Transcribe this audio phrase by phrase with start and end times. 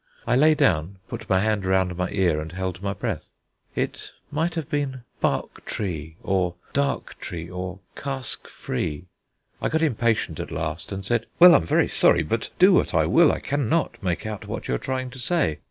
[0.25, 3.33] I lay down, put my hand round my ear and held my breath.
[3.75, 9.05] It might have been bark tree or dark tree or cask free.
[9.61, 13.05] I got impatient at last and said: "Well, I'm very sorry, but do what I
[13.05, 15.59] will I cannot make out what you are trying to say."